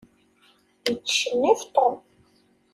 Yettcennif 0.87 1.61
Tom. 1.73 1.95